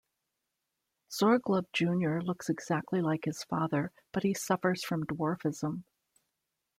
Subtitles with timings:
[1.11, 5.83] Zorglub junior looks exactly like his father, but he suffers from dwarfism.